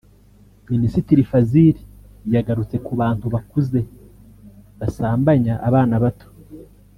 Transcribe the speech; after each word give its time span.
Minisitiri 0.71 1.23
Fazili 1.31 1.81
yagarutse 2.35 2.75
ku 2.85 2.91
bantu 3.01 3.25
bakuze 3.33 3.79
basambanya 4.79 5.53
abana 5.67 5.95
bato 6.03 6.27